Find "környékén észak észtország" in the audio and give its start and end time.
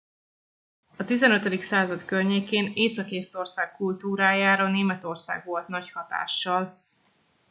2.05-3.71